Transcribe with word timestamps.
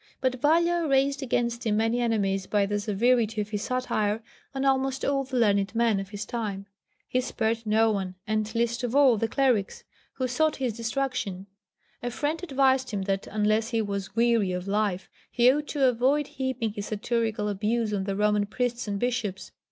But 0.19 0.41
Valla 0.41 0.87
raised 0.87 1.21
against 1.21 1.63
him 1.63 1.77
many 1.77 2.01
enemies 2.01 2.47
by 2.47 2.65
the 2.65 2.79
severity 2.79 3.39
of 3.39 3.51
his 3.51 3.61
satire 3.61 4.23
on 4.55 4.65
almost 4.65 5.05
all 5.05 5.23
the 5.23 5.37
learned 5.37 5.75
men 5.75 5.99
of 5.99 6.09
his 6.09 6.25
time. 6.25 6.65
He 7.07 7.21
spared 7.21 7.67
no 7.67 7.91
one, 7.91 8.15
and 8.25 8.55
least 8.55 8.83
of 8.83 8.95
all 8.95 9.15
the 9.17 9.27
clerics, 9.27 9.83
who 10.13 10.27
sought 10.27 10.55
his 10.55 10.73
destruction. 10.75 11.45
A 12.01 12.09
friend 12.09 12.41
advised 12.41 12.89
him 12.89 13.03
that, 13.03 13.27
unless 13.27 13.69
he 13.69 13.79
was 13.83 14.15
weary 14.15 14.53
of 14.53 14.67
life, 14.67 15.07
he 15.29 15.51
ought 15.51 15.67
to 15.67 15.85
avoid 15.87 16.25
heaping 16.25 16.73
his 16.73 16.87
satirical 16.87 17.47
abuse 17.47 17.93
on 17.93 18.05
the 18.05 18.15
Roman 18.15 18.47
priests 18.47 18.87
and 18.87 18.99
bishops. 18.99 19.51